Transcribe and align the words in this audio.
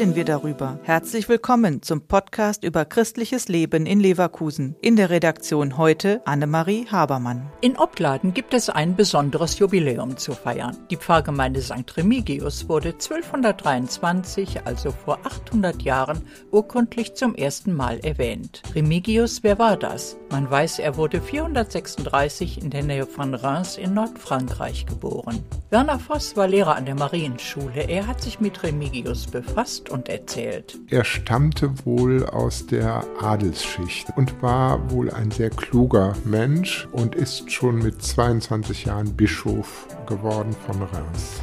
darüber. 0.00 0.78
Herzlich 0.84 1.28
willkommen 1.28 1.82
zum 1.82 2.00
Podcast 2.00 2.64
über 2.64 2.86
christliches 2.86 3.48
Leben 3.48 3.84
in 3.84 4.00
Leverkusen. 4.00 4.74
In 4.80 4.96
der 4.96 5.10
Redaktion 5.10 5.76
heute 5.76 6.22
Annemarie 6.24 6.86
Habermann. 6.90 7.52
In 7.60 7.76
Opladen 7.76 8.32
gibt 8.32 8.54
es 8.54 8.70
ein 8.70 8.96
besonderes 8.96 9.58
Jubiläum 9.58 10.16
zu 10.16 10.32
feiern. 10.32 10.74
Die 10.90 10.96
Pfarrgemeinde 10.96 11.60
St. 11.60 11.98
Remigius 11.98 12.66
wurde 12.66 12.92
1223, 12.92 14.64
also 14.64 14.90
vor 14.90 15.18
800 15.24 15.82
Jahren, 15.82 16.22
urkundlich 16.50 17.12
zum 17.12 17.34
ersten 17.34 17.74
Mal 17.74 17.98
erwähnt. 17.98 18.62
Remigius, 18.74 19.42
wer 19.42 19.58
war 19.58 19.76
das? 19.76 20.16
Man 20.30 20.50
weiß, 20.50 20.78
er 20.78 20.96
wurde 20.96 21.20
436 21.20 22.62
in 22.62 22.70
der 22.70 22.84
Nähe 22.84 23.04
von 23.04 23.34
Reims 23.34 23.76
in 23.76 23.92
Nordfrankreich 23.92 24.86
geboren. 24.86 25.44
Werner 25.68 25.98
Voss 25.98 26.36
war 26.38 26.48
Lehrer 26.48 26.76
an 26.76 26.86
der 26.86 26.94
Marienschule. 26.94 27.86
Er 27.86 28.06
hat 28.06 28.22
sich 28.22 28.40
mit 28.40 28.62
Remigius 28.62 29.26
befasst 29.26 29.89
und 29.90 30.08
erzählt. 30.08 30.78
Er 30.88 31.04
stammte 31.04 31.72
wohl 31.84 32.26
aus 32.26 32.66
der 32.66 33.04
Adelsschicht 33.20 34.08
und 34.16 34.42
war 34.42 34.90
wohl 34.90 35.10
ein 35.10 35.30
sehr 35.30 35.50
kluger 35.50 36.14
Mensch 36.24 36.88
und 36.92 37.14
ist 37.14 37.50
schon 37.50 37.78
mit 37.78 38.02
22 38.02 38.86
Jahren 38.86 39.14
Bischof 39.16 39.86
geworden 40.06 40.54
von 40.66 40.82
Reims. 40.82 41.40